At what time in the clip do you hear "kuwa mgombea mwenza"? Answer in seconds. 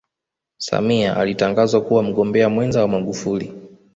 1.81-2.81